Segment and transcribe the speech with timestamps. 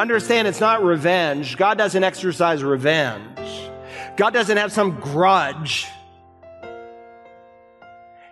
[0.00, 1.56] understand it's not revenge.
[1.56, 3.70] God doesn't exercise revenge.
[4.16, 5.86] God doesn't have some grudge.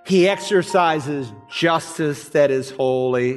[0.07, 3.35] He exercises justice that is holy.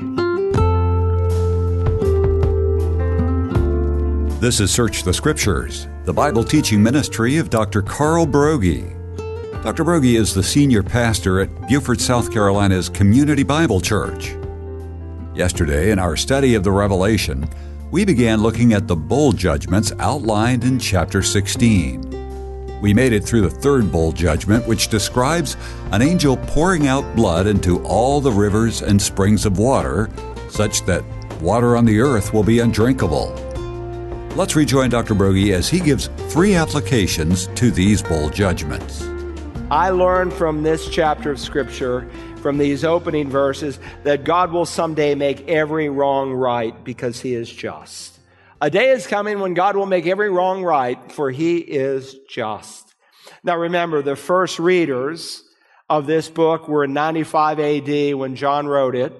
[4.39, 7.81] This is Search the Scriptures, the Bible teaching ministry of Dr.
[7.81, 8.97] Carl Broggi.
[9.61, 9.83] Dr.
[9.83, 14.35] Broggi is the senior pastor at Beaufort, South Carolina's Community Bible Church.
[15.35, 17.47] Yesterday, in our study of the Revelation,
[17.91, 22.79] we began looking at the bowl judgments outlined in chapter 16.
[22.81, 25.57] We made it through the third bowl judgment, which describes
[25.91, 30.09] an angel pouring out blood into all the rivers and springs of water,
[30.49, 31.03] such that
[31.41, 33.33] water on the earth will be undrinkable.
[34.37, 35.13] Let's rejoin Dr.
[35.13, 39.03] Broggi as he gives three applications to these bowl judgments.
[39.69, 42.09] I learned from this chapter of Scripture,
[42.41, 47.51] from these opening verses, that God will someday make every wrong right because He is
[47.51, 48.19] just.
[48.59, 52.93] A day is coming when God will make every wrong right, for He is just.
[53.43, 55.43] Now remember, the first readers
[55.89, 59.13] of this book were in 95 AD when John wrote it,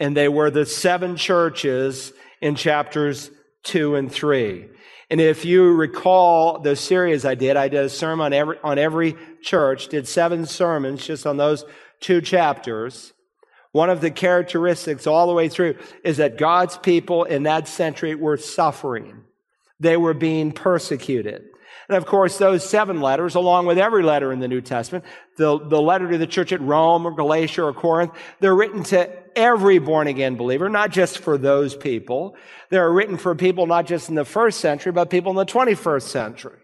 [0.00, 3.30] and they were the seven churches in chapters
[3.64, 4.66] 2 and 3.
[5.10, 8.78] And if you recall the series I did, I did a sermon on every, on
[8.78, 11.64] every church, did seven sermons just on those
[12.00, 13.12] two chapters.
[13.72, 18.14] One of the characteristics all the way through is that God's people in that century
[18.14, 19.24] were suffering.
[19.80, 21.44] They were being persecuted.
[21.88, 25.04] And of course, those seven letters, along with every letter in the New Testament,
[25.36, 29.10] the, the letter to the church at Rome or Galatia or Corinth, they're written to
[29.36, 32.36] every born again believer, not just for those people.
[32.70, 36.02] They're written for people not just in the first century, but people in the 21st
[36.02, 36.58] century.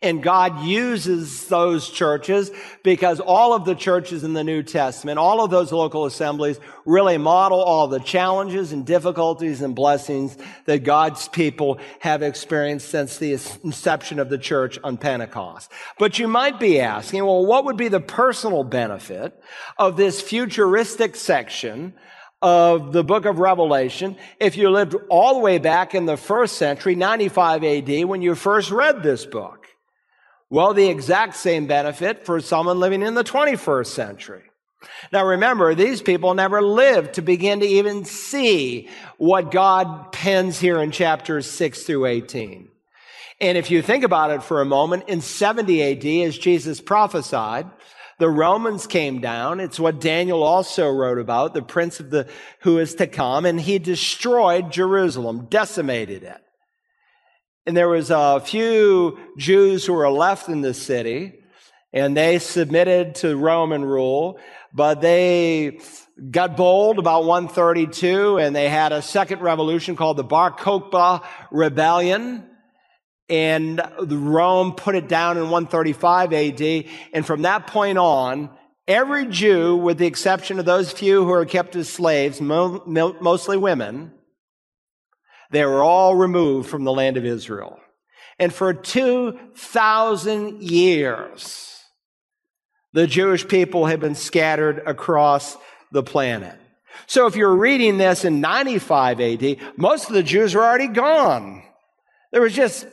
[0.00, 2.50] And God uses those churches
[2.82, 7.18] because all of the churches in the New Testament, all of those local assemblies really
[7.18, 13.32] model all the challenges and difficulties and blessings that God's people have experienced since the
[13.32, 15.70] inception of the church on Pentecost.
[15.98, 19.40] But you might be asking, well, what would be the personal benefit
[19.76, 21.94] of this futuristic section
[22.40, 26.56] of the book of Revelation if you lived all the way back in the first
[26.56, 29.57] century, 95 AD, when you first read this book?
[30.50, 34.42] Well, the exact same benefit for someone living in the 21st century.
[35.12, 38.88] Now remember, these people never lived to begin to even see
[39.18, 42.68] what God pens here in chapters 6 through 18.
[43.40, 47.66] And if you think about it for a moment, in 70 AD, as Jesus prophesied,
[48.18, 49.60] the Romans came down.
[49.60, 52.28] It's what Daniel also wrote about, the prince of the,
[52.60, 56.42] who is to come, and he destroyed Jerusalem, decimated it.
[57.68, 61.34] And there was a few Jews who were left in the city,
[61.92, 64.38] and they submitted to Roman rule,
[64.72, 65.80] but they
[66.30, 72.48] got bold about 132, and they had a second revolution called the Bar Kokhba Rebellion.
[73.28, 76.84] And Rome put it down in 135 AD.
[77.12, 78.48] And from that point on,
[78.86, 84.12] every Jew, with the exception of those few who were kept as slaves, mostly women,
[85.50, 87.78] they were all removed from the land of Israel.
[88.38, 91.80] And for 2,000 years,
[92.92, 95.56] the Jewish people have been scattered across
[95.92, 96.58] the planet.
[97.06, 101.62] So if you're reading this in 95 AD, most of the Jews were already gone.
[102.32, 102.86] There was just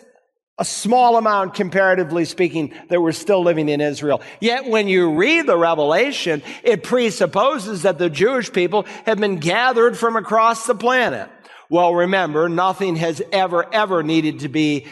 [0.57, 4.21] a small amount, comparatively speaking, that were still living in Israel.
[4.39, 9.97] Yet when you read the Revelation, it presupposes that the Jewish people have been gathered
[9.97, 11.29] from across the planet.
[11.69, 14.85] Well, remember, nothing has ever, ever needed to be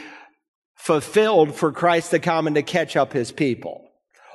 [0.76, 3.90] fulfilled for Christ to come and to catch up his people.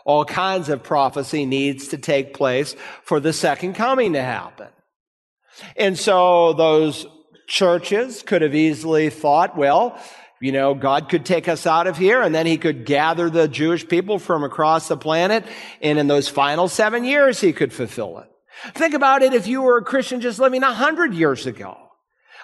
[0.04, 4.69] All kinds of prophecy needs to take place for the second coming to happen.
[5.76, 7.06] And so those
[7.47, 10.00] churches could have easily thought, well,
[10.41, 13.49] you know, God could take us out of here and then he could gather the
[13.49, 15.44] Jewish people from across the planet.
[15.82, 18.31] And in those final seven years, he could fulfill it.
[18.75, 21.76] Think about it if you were a Christian just living a hundred years ago.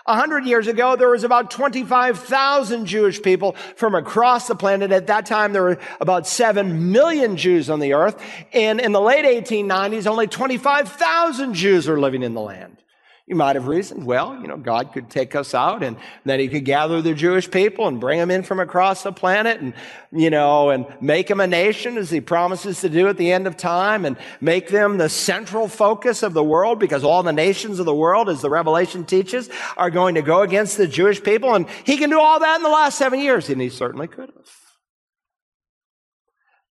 [0.07, 4.93] A hundred years ago, there was about 25,000 Jewish people from across the planet.
[4.93, 8.23] At that time, there were about 7 million Jews on the earth.
[8.53, 12.77] And in the late 1890s, only 25,000 Jews are living in the land.
[13.27, 16.49] You might have reasoned, well, you know, God could take us out and then he
[16.49, 19.73] could gather the Jewish people and bring them in from across the planet and,
[20.13, 23.47] you know, and make them a nation as he promises to do at the end
[23.47, 27.79] of time and make them the central focus of the world because all the nations
[27.79, 29.49] of the world, as the Revelation teaches,
[29.79, 31.55] are going to go against the Jewish people.
[31.55, 34.29] And he can do all that in the last seven years, and he certainly could
[34.37, 34.51] have.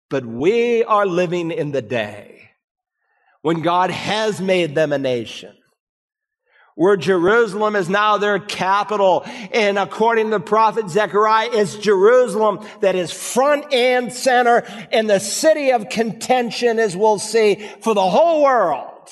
[0.10, 2.50] But we are living in the day
[3.44, 5.56] when God has made them a nation
[6.80, 9.26] where Jerusalem is now their capital.
[9.52, 15.20] And according to the prophet Zechariah, it's Jerusalem that is front and center and the
[15.20, 19.10] city of contention, as we'll see, for the whole world.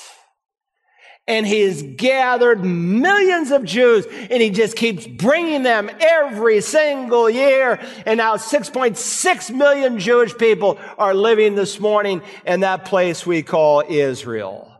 [1.26, 7.78] And he's gathered millions of Jews and he just keeps bringing them every single year.
[8.06, 13.84] And now 6.6 million Jewish people are living this morning in that place we call
[13.86, 14.77] Israel.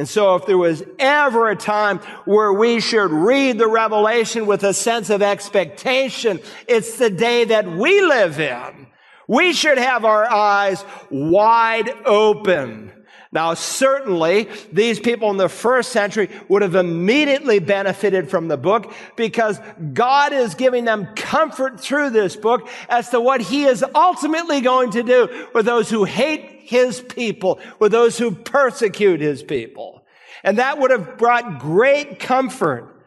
[0.00, 4.62] And so if there was ever a time where we should read the revelation with
[4.62, 8.86] a sense of expectation, it's the day that we live in.
[9.28, 12.90] We should have our eyes wide open
[13.32, 18.92] now, certainly, these people in the first century would have immediately benefited from the book
[19.14, 19.60] because
[19.92, 24.90] God is giving them comfort through this book as to what he is ultimately going
[24.92, 30.02] to do with those who hate his people, with those who persecute his people.
[30.44, 33.00] And that would have brought great comfort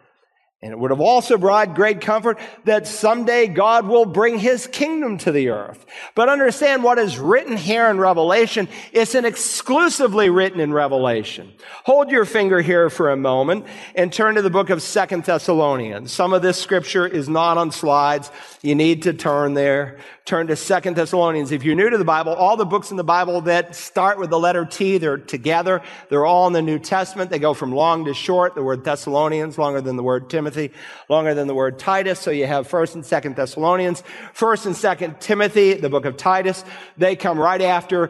[0.63, 5.17] and it would have also brought great comfort that someday God will bring his kingdom
[5.17, 5.85] to the earth.
[6.15, 11.51] But understand what is written here in Revelation isn't exclusively written in Revelation.
[11.83, 16.13] Hold your finger here for a moment and turn to the book of Second Thessalonians.
[16.13, 18.31] Some of this scripture is not on slides.
[18.61, 19.99] You need to turn there.
[20.25, 21.51] Turn to Second Thessalonians.
[21.51, 24.29] If you're new to the Bible, all the books in the Bible that start with
[24.29, 25.81] the letter T, they're together.
[26.07, 27.29] They're all in the New Testament.
[27.29, 28.55] They go from long to short.
[28.55, 30.71] The word Thessalonians longer than the word Timothy.
[31.09, 32.21] Longer than the word Titus.
[32.21, 34.01] So you have 1st and 2nd Thessalonians,
[34.33, 36.63] 1st and 2nd Timothy, the book of Titus.
[36.97, 38.09] They come right after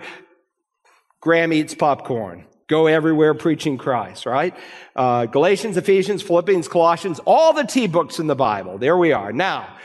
[1.19, 2.45] Graham eats popcorn.
[2.67, 4.55] Go everywhere preaching Christ, right?
[4.95, 8.77] Uh, Galatians, Ephesians, Philippians, Colossians, all the T books in the Bible.
[8.77, 9.33] There we are.
[9.33, 9.77] Now,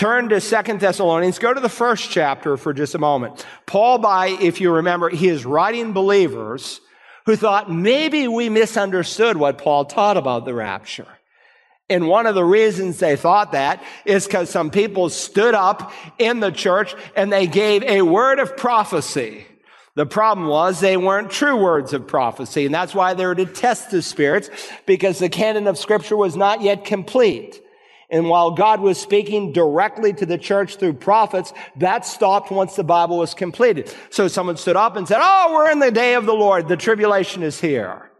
[0.00, 1.38] turn to Second Thessalonians.
[1.38, 3.44] Go to the first chapter for just a moment.
[3.66, 6.80] Paul, by, if you remember, he is writing believers
[7.26, 11.06] who thought maybe we misunderstood what Paul taught about the rapture.
[11.90, 16.40] And one of the reasons they thought that is because some people stood up in
[16.40, 19.44] the church and they gave a word of prophecy.
[19.96, 23.44] The problem was they weren't true words of prophecy, and that's why they were to
[23.44, 24.48] test the spirits,
[24.86, 27.60] because the canon of scripture was not yet complete.
[28.10, 32.84] And while God was speaking directly to the church through prophets, that stopped once the
[32.84, 33.94] Bible was completed.
[34.10, 36.68] So someone stood up and said, Oh, we're in the day of the Lord.
[36.68, 38.10] The tribulation is here.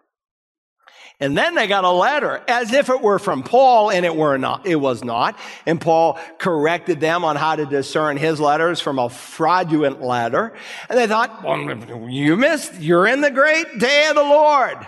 [1.22, 4.38] And then they got a letter as if it were from Paul and it were
[4.38, 5.38] not, it was not.
[5.66, 10.54] And Paul corrected them on how to discern his letters from a fraudulent letter.
[10.88, 14.86] And they thought, well, you missed, you're in the great day of the Lord.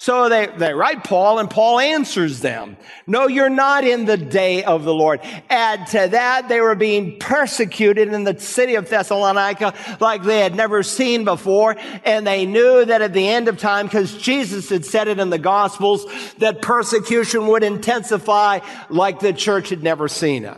[0.00, 2.78] So they, they write Paul and Paul answers them.
[3.06, 5.20] No, you're not in the day of the Lord.
[5.50, 10.54] Add to that, they were being persecuted in the city of Thessalonica like they had
[10.54, 11.76] never seen before.
[12.02, 15.28] And they knew that at the end of time, because Jesus had said it in
[15.28, 16.06] the gospels,
[16.38, 20.56] that persecution would intensify like the church had never seen it.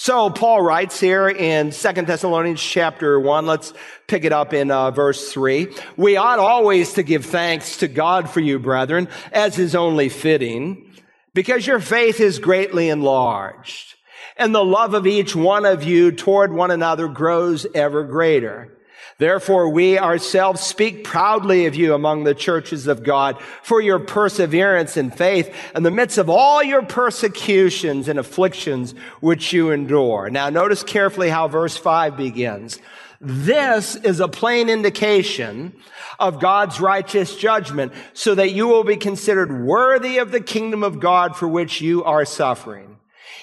[0.00, 3.72] So Paul writes here in Second Thessalonians chapter 1, let's
[4.06, 5.74] pick it up in uh, verse 3.
[5.96, 10.88] We ought always to give thanks to God for you, brethren, as is only fitting,
[11.34, 13.96] because your faith is greatly enlarged,
[14.36, 18.77] and the love of each one of you toward one another grows ever greater.
[19.18, 24.96] Therefore, we ourselves speak proudly of you among the churches of God for your perseverance
[24.96, 30.30] in faith in the midst of all your persecutions and afflictions which you endure.
[30.30, 32.78] Now, notice carefully how verse 5 begins.
[33.20, 35.74] This is a plain indication
[36.20, 41.00] of God's righteous judgment so that you will be considered worthy of the kingdom of
[41.00, 42.97] God for which you are suffering.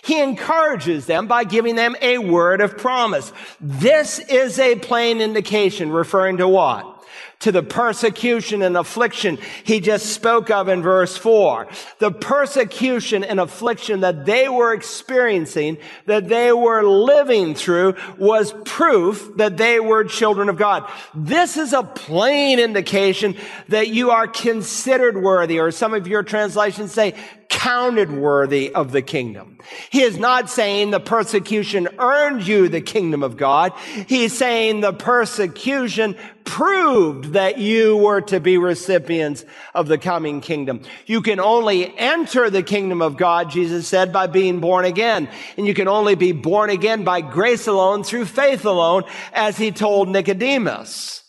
[0.06, 3.34] He encourages them by giving them a word of promise.
[3.60, 6.96] This is a plain indication referring to what?
[7.40, 11.68] to the persecution and affliction he just spoke of in verse 4.
[12.00, 19.32] The persecution and affliction that they were experiencing, that they were living through, was proof
[19.36, 20.90] that they were children of God.
[21.14, 23.36] This is a plain indication
[23.68, 27.16] that you are considered worthy, or some of your translations say
[27.50, 29.58] counted worthy of the kingdom.
[29.90, 33.74] He is not saying the persecution earned you the kingdom of God.
[34.08, 40.82] He's saying the persecution proved that you were to be recipients of the coming kingdom.
[41.06, 45.28] You can only enter the kingdom of God, Jesus said, by being born again.
[45.58, 49.72] And you can only be born again by grace alone, through faith alone, as he
[49.72, 51.25] told Nicodemus.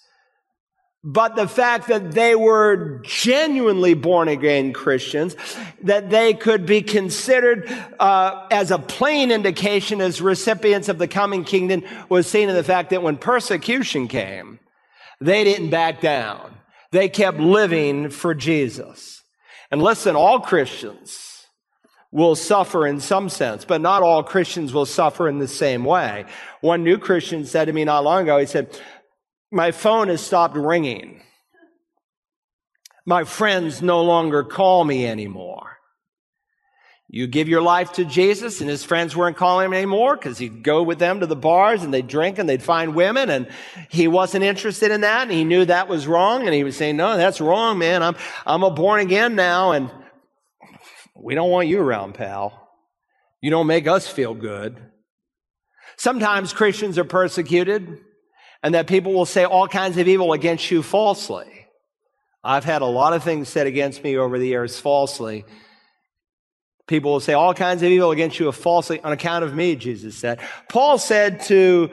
[1.09, 5.37] But the fact that they were genuinely born again Christians,
[5.85, 7.71] that they could be considered
[8.01, 12.65] uh, as a plain indication as recipients of the coming kingdom was seen in the
[12.65, 14.59] fact that when persecution came,
[15.21, 16.53] they didn't back down.
[16.91, 19.23] They kept living for Jesus.
[19.71, 21.47] And listen, all Christians
[22.11, 26.25] will suffer in some sense, but not all Christians will suffer in the same way.
[26.63, 28.81] One new Christian said to me not long ago, he said,
[29.51, 31.23] my phone has stopped ringing.
[33.05, 35.77] My friends no longer call me anymore.
[37.09, 40.65] You give your life to Jesus and his friends weren't calling him anymore because he'd
[40.65, 43.47] go with them to the bars and they'd drink and they'd find women and
[43.89, 46.97] he wasn't interested in that and he knew that was wrong and he was saying,
[46.97, 48.03] no, that's wrong, man.
[48.03, 49.89] I'm, I'm a born again now and
[51.15, 52.69] we don't want you around, pal.
[53.41, 54.77] You don't make us feel good.
[55.97, 58.01] Sometimes Christians are persecuted
[58.67, 61.69] and that people will say all kinds of evil against you falsely.
[62.43, 65.45] I've had a lot of things said against me over the years falsely.
[66.89, 70.17] People will say all kinds of evil against you falsely on account of me, Jesus
[70.17, 70.41] said.
[70.69, 71.91] Paul said to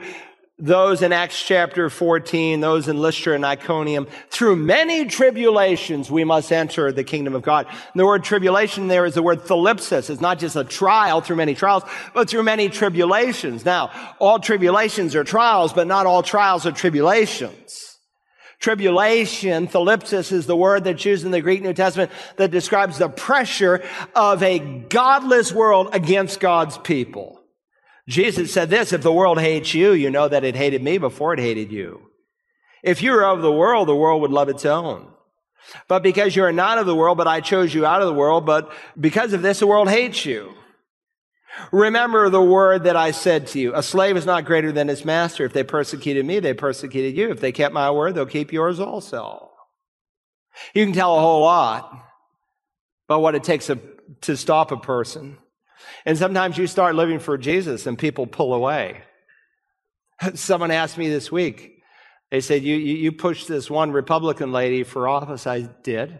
[0.58, 6.52] those in Acts chapter 14, those in Lystra and Iconium, through many tribulations we must
[6.52, 7.66] enter the kingdom of God.
[7.66, 10.10] And the word tribulation there is the word thlipsis.
[10.10, 11.82] It's not just a trial through many trials,
[12.14, 13.64] but through many tribulations.
[13.64, 17.98] Now, all tribulations are trials, but not all trials are tribulations.
[18.60, 23.08] Tribulation, thlipsis is the word that's used in the Greek New Testament that describes the
[23.08, 23.82] pressure
[24.14, 27.43] of a godless world against God's people.
[28.08, 31.32] Jesus said this, if the world hates you, you know that it hated me before
[31.32, 32.10] it hated you.
[32.82, 35.08] If you were of the world, the world would love its own.
[35.88, 38.14] But because you are not of the world, but I chose you out of the
[38.14, 38.70] world, but
[39.00, 40.52] because of this, the world hates you.
[41.72, 43.74] Remember the word that I said to you.
[43.74, 45.44] A slave is not greater than his master.
[45.44, 47.30] If they persecuted me, they persecuted you.
[47.30, 49.50] If they kept my word, they'll keep yours also.
[50.74, 51.90] You can tell a whole lot
[53.08, 53.78] about what it takes to,
[54.22, 55.38] to stop a person.
[56.04, 59.02] And sometimes you start living for Jesus and people pull away.
[60.34, 61.82] Someone asked me this week,
[62.30, 65.46] they said, you, you, you pushed this one Republican lady for office.
[65.46, 66.18] I did.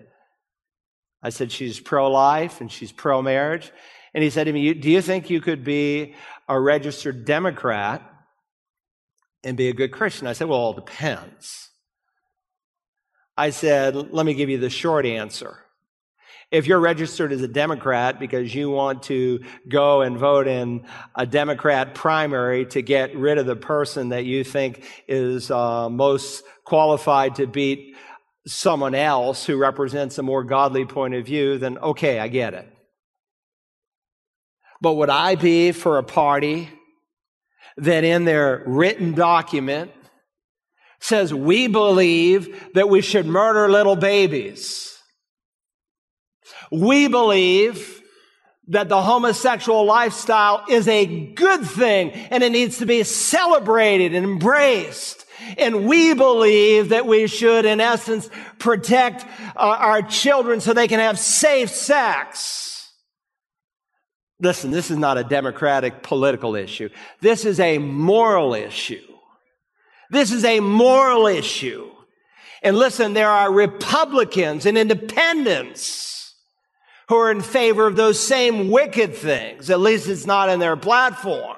[1.23, 3.73] I said, she's pro life and she's pro marriage.
[4.15, 6.15] And he said to me, Do you think you could be
[6.49, 8.03] a registered Democrat
[9.43, 10.29] and be a good Christian?
[10.29, 11.71] I said, Well, it depends.
[13.37, 15.64] I said, Let me give you the short answer.
[16.55, 21.27] If you're registered as a Democrat because you want to go and vote in a
[21.27, 27.35] Democrat primary to get rid of the person that you think is uh, most qualified
[27.35, 27.97] to beat
[28.47, 32.73] someone else who represents a more godly point of view, then okay, I get it.
[34.81, 36.69] But would I be for a party
[37.79, 39.91] that in their written document
[41.01, 44.94] says we believe that we should murder little babies?
[46.71, 48.03] We believe
[48.69, 54.25] that the homosexual lifestyle is a good thing and it needs to be celebrated and
[54.25, 55.27] embraced.
[55.59, 59.25] And we believe that we should, in essence, protect
[59.57, 62.91] uh, our children so they can have safe sex.
[64.41, 66.89] Listen, this is not a democratic political issue.
[67.21, 69.07] This is a moral issue.
[70.11, 71.91] This is a moral issue.
[72.63, 76.14] And listen, there are Republicans and independents
[77.09, 79.71] who are in favor of those same wicked things.
[79.71, 81.57] At least it's not in their platform.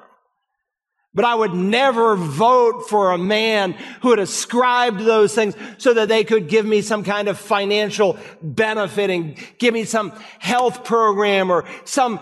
[1.13, 6.09] But I would never vote for a man who had ascribed those things so that
[6.09, 11.49] they could give me some kind of financial benefit and give me some health program
[11.49, 12.19] or some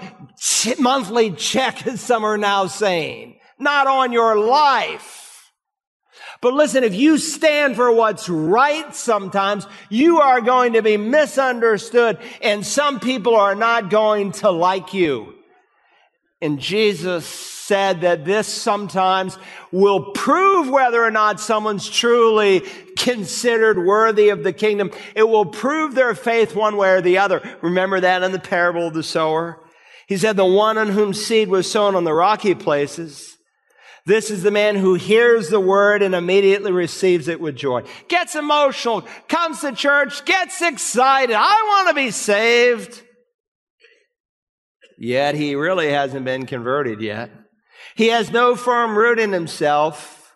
[0.80, 3.38] monthly check, as some are now saying.
[3.60, 5.25] Not on your life.
[6.42, 12.20] But listen, if you stand for what's right sometimes, you are going to be misunderstood
[12.42, 15.34] and some people are not going to like you.
[16.42, 19.38] And Jesus said that this sometimes
[19.72, 22.62] will prove whether or not someone's truly
[22.98, 24.92] considered worthy of the kingdom.
[25.16, 27.42] It will prove their faith one way or the other.
[27.62, 29.60] Remember that in the parable of the sower?
[30.08, 33.35] He said the one on whom seed was sown on the rocky places
[34.06, 37.82] this is the man who hears the word and immediately receives it with joy.
[38.08, 41.36] Gets emotional, comes to church, gets excited.
[41.36, 43.02] I want to be saved.
[45.00, 47.32] Yet he really hasn't been converted yet.
[47.96, 50.36] He has no firm root in himself.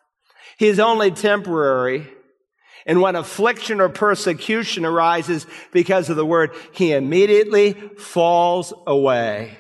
[0.58, 2.08] He is only temporary.
[2.88, 9.56] And when affliction or persecution arises because of the word, he immediately falls away.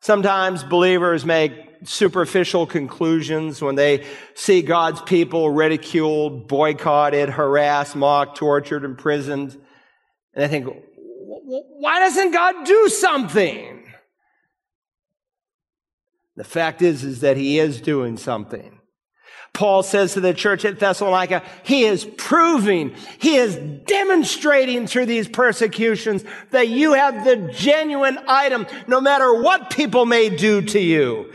[0.00, 1.52] Sometimes believers make
[1.84, 9.52] superficial conclusions when they see God's people ridiculed, boycotted, harassed, mocked, tortured, imprisoned.
[10.34, 10.68] And they think,
[11.06, 13.84] why doesn't God do something?
[16.36, 18.80] The fact is, is that he is doing something.
[19.52, 23.54] Paul says to the church at Thessalonica, he is proving, he is
[23.86, 30.28] demonstrating through these persecutions that you have the genuine item no matter what people may
[30.28, 31.32] do to you.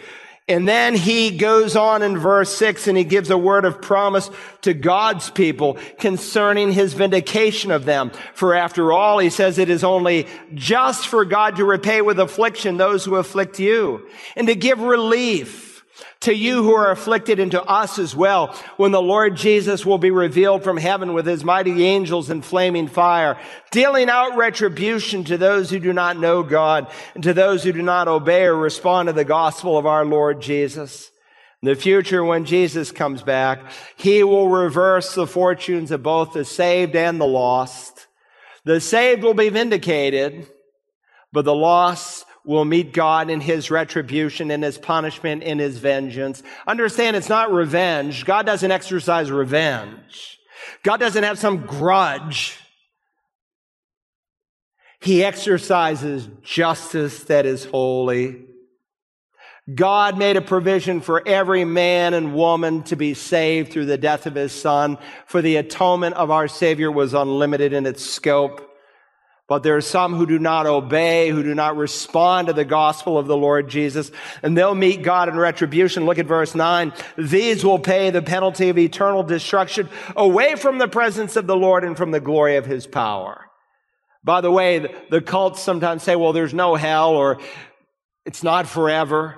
[0.50, 4.32] And then he goes on in verse six and he gives a word of promise
[4.63, 8.12] to God's people concerning his vindication of them.
[8.34, 10.25] For after all, he says it is only
[10.56, 15.69] just for God to repay with affliction those who afflict you and to give relief
[16.22, 19.98] to you who are afflicted and to us as well when the Lord Jesus will
[19.98, 23.38] be revealed from heaven with his mighty angels in flaming fire,
[23.72, 27.82] dealing out retribution to those who do not know God and to those who do
[27.82, 31.12] not obey or respond to the gospel of our Lord Jesus.
[31.62, 33.62] In the future, when Jesus comes back,
[33.98, 38.08] he will reverse the fortunes of both the saved and the lost.
[38.63, 40.48] The saved will be vindicated,
[41.34, 46.41] but the lost will meet God in his retribution, in his punishment, in his vengeance.
[46.65, 48.25] Understand it's not revenge.
[48.25, 50.39] God doesn't exercise revenge.
[50.84, 52.58] God doesn't have some grudge.
[55.01, 58.46] He exercises justice that is holy.
[59.74, 64.25] God made a provision for every man and woman to be saved through the death
[64.25, 68.69] of his son, for the atonement of our Savior was unlimited in its scope.
[69.50, 73.18] But there are some who do not obey, who do not respond to the gospel
[73.18, 74.12] of the Lord Jesus,
[74.44, 76.06] and they'll meet God in retribution.
[76.06, 76.94] Look at verse 9.
[77.18, 81.84] These will pay the penalty of eternal destruction away from the presence of the Lord
[81.84, 83.48] and from the glory of his power.
[84.24, 87.39] By the way, the cults sometimes say, well, there's no hell or
[88.27, 89.36] it's not forever.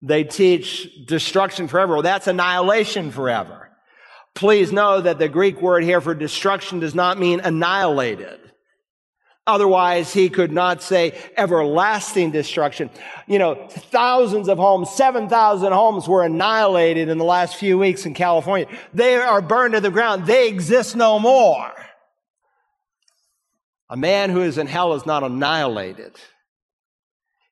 [0.00, 1.92] They teach destruction forever.
[1.94, 3.70] Well, that's annihilation forever.
[4.34, 8.45] Please know that the Greek word here for destruction does not mean annihilated.
[9.46, 12.90] Otherwise, he could not say everlasting destruction.
[13.28, 18.14] You know, thousands of homes, 7,000 homes were annihilated in the last few weeks in
[18.14, 18.66] California.
[18.92, 20.26] They are burned to the ground.
[20.26, 21.72] They exist no more.
[23.88, 26.16] A man who is in hell is not annihilated.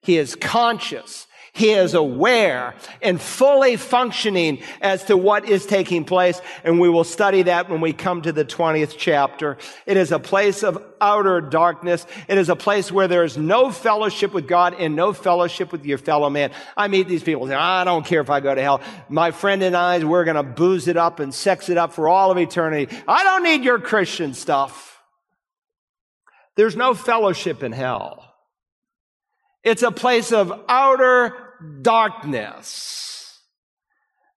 [0.03, 6.43] He is conscious he is aware and fully functioning as to what is taking place.
[6.65, 9.57] And we will study that when we come to the 20th chapter.
[9.87, 12.07] It is a place of outer darkness.
[12.27, 15.87] It is a place where there is no fellowship with God and no fellowship with
[15.87, 16.51] your fellow man.
[16.77, 18.81] I meet these people say, I don't care if I go to hell.
[19.09, 22.09] My friend and I, we're going to booze it up and sex it up for
[22.09, 22.93] all of eternity.
[23.07, 25.01] I don't need your Christian stuff.
[26.57, 28.35] There's no fellowship in hell.
[29.63, 31.44] It's a place of outer
[31.83, 33.41] darkness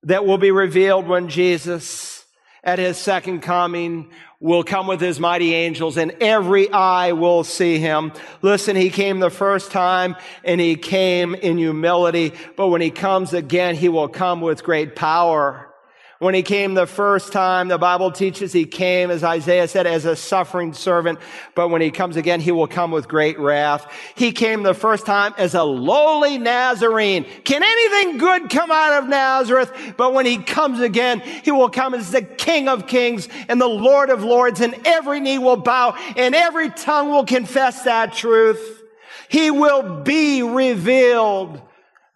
[0.04, 2.26] that will be revealed when Jesus
[2.64, 7.80] at his second coming will come with his mighty angels and every eye will see
[7.80, 8.12] him.
[8.42, 13.34] Listen, he came the first time and he came in humility, but when he comes
[13.34, 15.74] again, he will come with great power.
[16.20, 20.06] When he came the first time, the Bible teaches he came, as Isaiah said, as
[20.06, 21.20] a suffering servant.
[21.54, 23.86] But when he comes again, he will come with great wrath.
[24.16, 27.24] He came the first time as a lowly Nazarene.
[27.44, 29.72] Can anything good come out of Nazareth?
[29.96, 33.68] But when he comes again, he will come as the King of kings and the
[33.68, 38.82] Lord of lords and every knee will bow and every tongue will confess that truth.
[39.30, 41.62] He will be revealed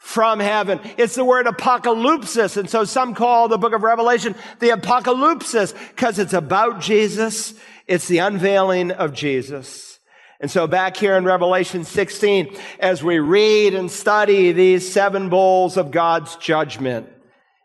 [0.01, 0.79] from heaven.
[0.97, 2.57] It's the word apocalypsis.
[2.57, 7.53] And so some call the book of Revelation the apocalypsis because it's about Jesus.
[7.85, 9.99] It's the unveiling of Jesus.
[10.39, 15.77] And so back here in Revelation 16, as we read and study these seven bowls
[15.77, 17.07] of God's judgment,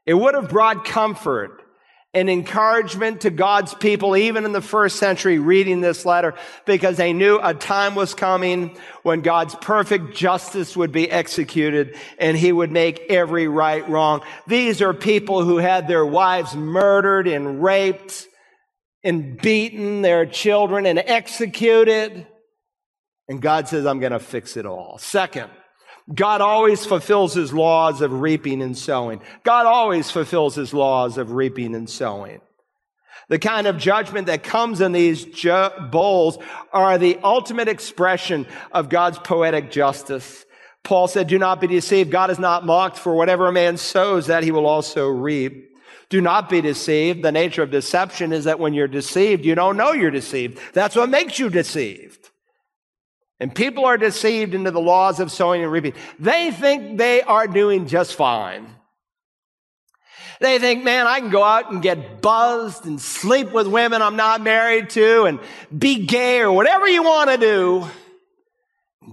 [0.04, 1.62] it would have brought comfort
[2.16, 7.12] an encouragement to God's people, even in the first century, reading this letter, because they
[7.12, 12.72] knew a time was coming when God's perfect justice would be executed and he would
[12.72, 14.22] make every right wrong.
[14.46, 18.26] These are people who had their wives murdered and raped
[19.04, 22.26] and beaten, their children and executed.
[23.28, 24.96] And God says, I'm going to fix it all.
[24.96, 25.50] Second,
[26.14, 29.20] God always fulfills his laws of reaping and sowing.
[29.42, 32.40] God always fulfills his laws of reaping and sowing.
[33.28, 36.38] The kind of judgment that comes in these ju- bowls
[36.72, 40.44] are the ultimate expression of God's poetic justice.
[40.84, 42.12] Paul said, do not be deceived.
[42.12, 45.76] God is not mocked for whatever a man sows that he will also reap.
[46.08, 47.24] Do not be deceived.
[47.24, 50.60] The nature of deception is that when you're deceived, you don't know you're deceived.
[50.72, 52.30] That's what makes you deceived.
[53.38, 55.92] And people are deceived into the laws of sowing and reaping.
[56.18, 58.66] They think they are doing just fine.
[60.40, 64.16] They think, man, I can go out and get buzzed and sleep with women I'm
[64.16, 65.40] not married to and
[65.76, 67.86] be gay or whatever you want to do.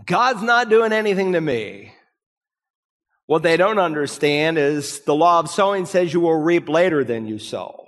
[0.06, 1.94] God's not doing anything to me.
[3.26, 7.26] What they don't understand is the law of sowing says you will reap later than
[7.26, 7.88] you sow.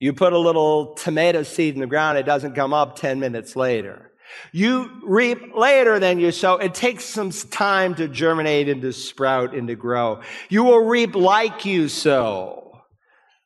[0.00, 3.56] You put a little tomato seed in the ground, it doesn't come up 10 minutes
[3.56, 4.07] later.
[4.52, 6.56] You reap later than you sow.
[6.56, 10.20] It takes some time to germinate and to sprout and to grow.
[10.48, 12.64] You will reap like you sow.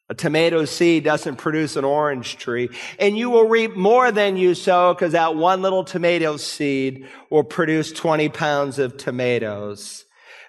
[0.09, 2.69] A tomato seed doesn't produce an orange tree.
[2.99, 7.45] And you will reap more than you sow because that one little tomato seed will
[7.45, 10.05] produce 20 pounds of tomatoes.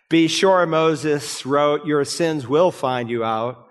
[0.10, 3.62] Be sure, Moses wrote, your sins will find you out.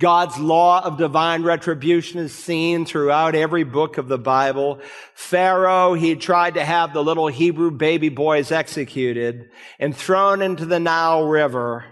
[0.00, 4.80] God's law of divine retribution is seen throughout every book of the Bible.
[5.14, 10.78] Pharaoh, he tried to have the little Hebrew baby boys executed and thrown into the
[10.78, 11.84] Nile River,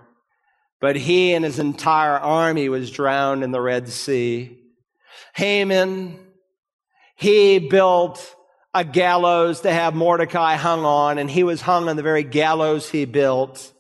[0.80, 4.58] but he and his entire army was drowned in the Red Sea.
[5.34, 6.18] Haman,
[7.16, 8.34] he built
[8.72, 12.90] a gallows to have Mordecai hung on, and he was hung on the very gallows
[12.90, 13.72] he built.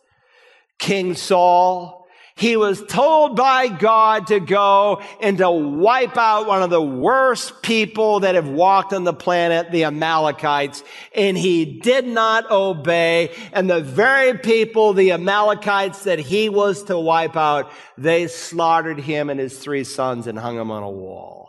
[0.78, 2.05] King Saul,
[2.36, 7.62] he was told by God to go and to wipe out one of the worst
[7.62, 10.84] people that have walked on the planet, the Amalekites.
[11.14, 13.34] And he did not obey.
[13.54, 19.30] And the very people, the Amalekites that he was to wipe out, they slaughtered him
[19.30, 21.48] and his three sons and hung them on a wall.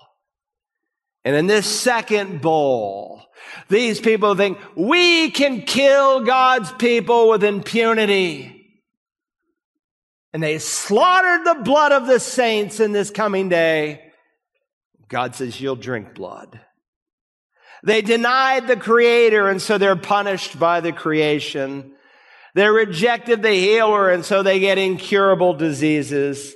[1.26, 3.24] And in this second bowl,
[3.68, 8.57] these people think we can kill God's people with impunity
[10.38, 14.12] and they slaughtered the blood of the saints in this coming day.
[15.08, 16.60] God says, You'll drink blood.
[17.84, 21.94] They denied the Creator, and so they're punished by the creation.
[22.54, 26.54] They rejected the healer, and so they get incurable diseases.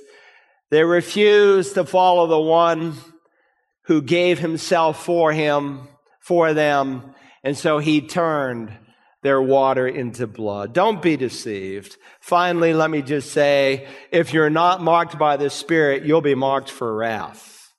[0.70, 2.94] They refuse to follow the one
[3.86, 5.88] who gave himself for him,
[6.20, 8.70] for them, and so he turned
[9.22, 10.72] their water into blood.
[10.72, 11.96] Don't be deceived.
[12.20, 16.70] Finally, let me just say, if you're not marked by the Spirit, you'll be marked
[16.70, 17.72] for wrath.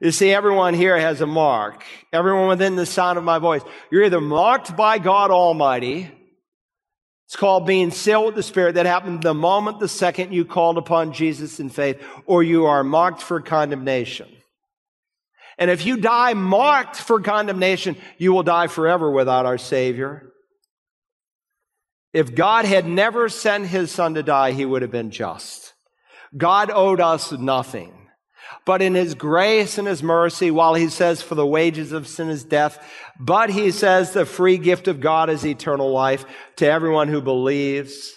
[0.00, 1.84] You see, everyone here has a mark.
[2.12, 3.62] Everyone within the sound of my voice.
[3.90, 6.10] You're either marked by God Almighty.
[7.26, 8.74] It's called being sealed with the Spirit.
[8.74, 12.84] That happened the moment, the second you called upon Jesus in faith, or you are
[12.84, 14.28] marked for condemnation.
[15.56, 20.33] And if you die marked for condemnation, you will die forever without our Savior.
[22.14, 25.74] If God had never sent his son to die, he would have been just.
[26.36, 27.92] God owed us nothing.
[28.64, 32.30] But in his grace and his mercy, while he says, for the wages of sin
[32.30, 32.82] is death,
[33.18, 36.24] but he says the free gift of God is eternal life
[36.56, 38.12] to everyone who believes.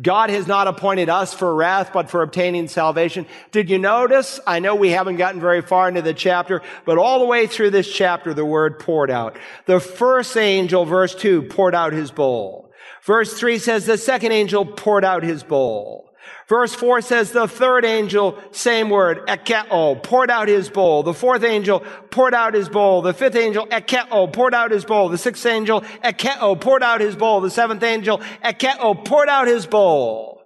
[0.00, 3.26] God has not appointed us for wrath, but for obtaining salvation.
[3.52, 4.38] Did you notice?
[4.46, 7.70] I know we haven't gotten very far into the chapter, but all the way through
[7.70, 9.38] this chapter, the word poured out.
[9.66, 12.63] The first angel, verse two, poured out his bowl.
[13.04, 16.10] Verse 3 says the second angel poured out his bowl.
[16.48, 21.02] Verse 4 says the third angel, same word, ekeo, poured out his bowl.
[21.02, 23.02] The fourth angel poured out his bowl.
[23.02, 25.08] The fifth angel, ekeo, poured out his bowl.
[25.10, 27.40] The sixth angel, ekeo, poured out his bowl.
[27.42, 30.43] The seventh angel, ekeo, poured out his bowl.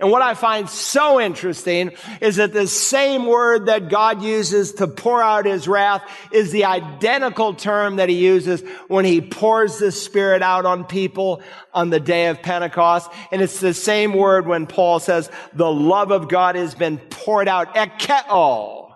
[0.00, 4.88] And what I find so interesting is that the same word that God uses to
[4.88, 6.02] pour out his wrath
[6.32, 11.42] is the identical term that he uses when he pours the Spirit out on people
[11.72, 13.10] on the day of Pentecost.
[13.30, 17.48] And it's the same word when Paul says, the love of God has been poured
[17.48, 18.92] out, ekeo,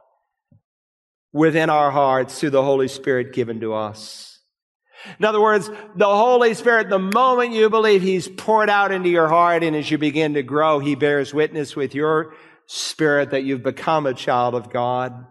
[1.33, 4.38] within our hearts through the Holy Spirit given to us.
[5.19, 9.29] In other words, the Holy Spirit, the moment you believe He's poured out into your
[9.29, 12.35] heart and as you begin to grow, He bears witness with your
[12.67, 15.27] spirit that you've become a child of God.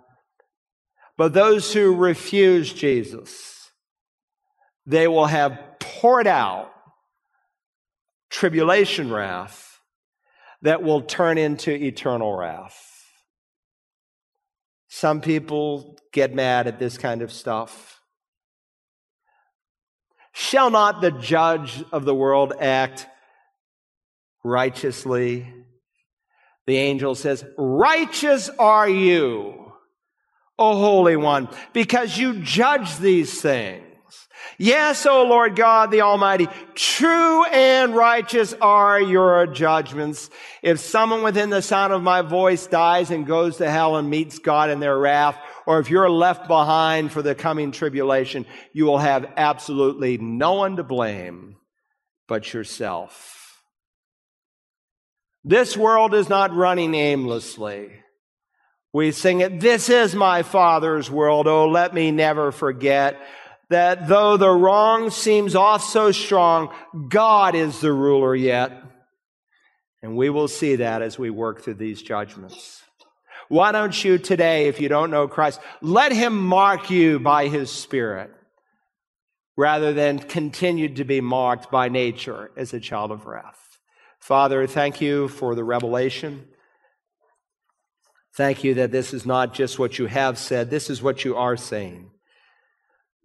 [1.17, 3.71] But those who refuse Jesus,
[4.85, 6.71] they will have poured out
[8.29, 9.79] tribulation wrath
[10.61, 12.83] that will turn into eternal wrath.
[14.89, 17.96] Some people get mad at this kind of stuff.
[20.39, 23.07] Shall not the judge of the world act
[24.43, 25.51] righteously?
[26.67, 29.73] The angel says, Righteous are you,
[30.59, 33.83] O Holy One, because you judge these things.
[34.59, 40.29] Yes, O Lord God the Almighty, true and righteous are your judgments.
[40.61, 44.37] If someone within the sound of my voice dies and goes to hell and meets
[44.37, 48.99] God in their wrath, or if you're left behind for the coming tribulation, you will
[48.99, 51.57] have absolutely no one to blame
[52.25, 53.61] but yourself.
[55.43, 57.91] This world is not running aimlessly.
[58.93, 61.47] We sing it, This is my Father's world.
[61.47, 63.19] Oh, let me never forget
[63.69, 66.73] that though the wrong seems off so strong,
[67.09, 68.83] God is the ruler yet.
[70.01, 72.81] And we will see that as we work through these judgments.
[73.49, 77.71] Why don't you today, if you don't know Christ, let him mark you by his
[77.71, 78.31] Spirit
[79.55, 83.79] rather than continue to be marked by nature as a child of wrath.
[84.19, 86.45] Father, thank you for the revelation.
[88.35, 91.35] Thank you that this is not just what you have said, this is what you
[91.35, 92.11] are saying.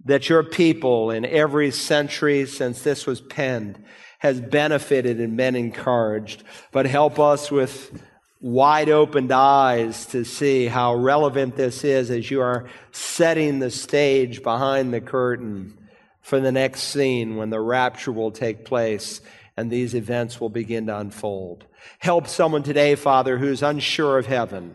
[0.05, 3.85] That your people in every century since this was penned
[4.21, 6.45] has benefited and been encouraged.
[6.73, 8.03] But help us with
[8.43, 14.43] wide opened eyes to see how relevant this is as you are setting the stage
[14.43, 15.79] behind the curtain
[16.21, 19.21] for the next scene when the rapture will take place
[19.57, 21.65] and these events will begin to unfold.
[22.01, 24.75] Help someone today, Father, who's unsure of heaven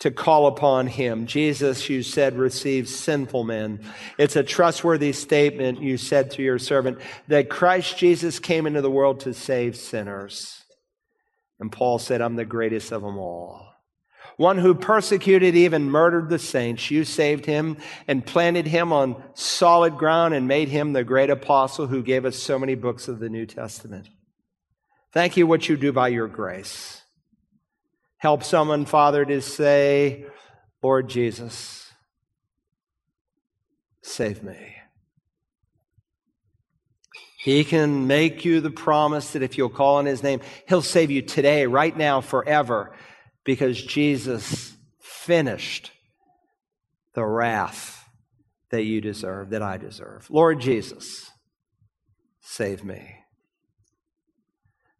[0.00, 1.26] to call upon him.
[1.26, 3.80] Jesus, you said, receives sinful men.
[4.18, 8.90] It's a trustworthy statement you said to your servant that Christ Jesus came into the
[8.90, 10.59] world to save sinners.
[11.60, 13.66] And Paul said, I'm the greatest of them all.
[14.36, 16.90] One who persecuted, even murdered the saints.
[16.90, 17.76] You saved him
[18.08, 22.38] and planted him on solid ground and made him the great apostle who gave us
[22.38, 24.08] so many books of the New Testament.
[25.12, 27.02] Thank you what you do by your grace.
[28.16, 30.24] Help someone, Father, to say,
[30.82, 31.92] Lord Jesus,
[34.02, 34.79] save me.
[37.42, 41.10] He can make you the promise that if you'll call on His name, He'll save
[41.10, 42.92] you today, right now, forever,
[43.44, 45.90] because Jesus finished
[47.14, 48.06] the wrath
[48.68, 50.30] that you deserve, that I deserve.
[50.30, 51.30] Lord Jesus,
[52.42, 53.16] save me.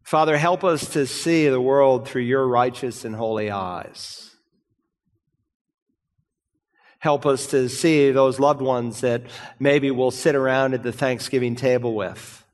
[0.01, 4.30] Father, help us to see the world through your righteous and holy eyes.
[7.01, 9.23] Help us to see those loved ones that
[9.59, 12.45] maybe we'll sit around at the Thanksgiving table with,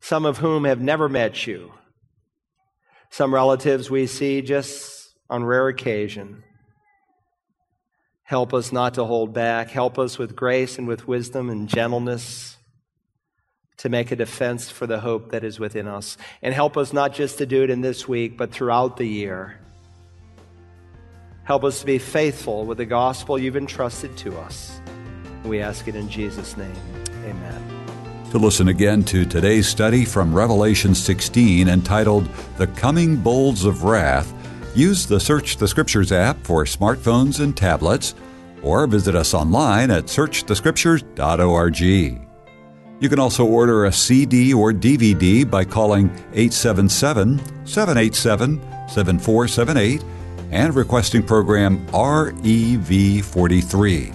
[0.00, 1.74] some of whom have never met you,
[3.10, 6.42] some relatives we see just on rare occasion.
[8.22, 9.68] Help us not to hold back.
[9.68, 12.56] Help us with grace and with wisdom and gentleness
[13.76, 16.16] to make a defense for the hope that is within us.
[16.40, 19.61] And help us not just to do it in this week, but throughout the year.
[21.44, 24.80] Help us to be faithful with the gospel you've entrusted to us.
[25.44, 26.76] We ask it in Jesus' name.
[27.24, 27.82] Amen.
[28.30, 34.32] To listen again to today's study from Revelation 16 entitled The Coming Bowls of Wrath,
[34.74, 38.14] use the Search the Scriptures app for smartphones and tablets,
[38.62, 41.80] or visit us online at searchthescriptures.org.
[43.00, 50.04] You can also order a CD or DVD by calling 877 787 7478
[50.52, 54.14] and requesting program REV43.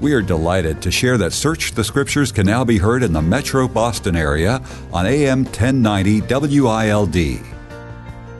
[0.00, 3.20] We are delighted to share that Search the Scriptures can now be heard in the
[3.20, 4.62] metro Boston area
[4.94, 7.16] on AM 1090 WILD.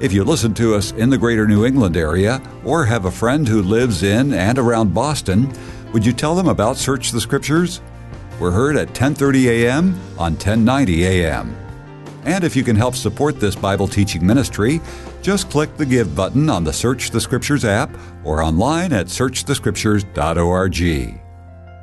[0.00, 3.46] If you listen to us in the greater New England area or have a friend
[3.46, 5.52] who lives in and around Boston,
[5.92, 7.82] would you tell them about Search the Scriptures?
[8.38, 10.00] We're heard at 10:30 a.m.
[10.16, 11.54] on 1090 a.m.
[12.30, 14.80] And if you can help support this Bible teaching ministry,
[15.20, 17.90] just click the Give button on the Search the Scriptures app
[18.22, 21.20] or online at searchthescriptures.org.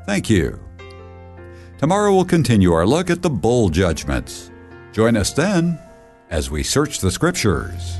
[0.05, 0.57] Thank you.
[1.79, 4.49] Tomorrow we'll continue our look at the bowl judgments.
[4.93, 5.77] Join us then
[6.29, 7.97] as we search the Scriptures.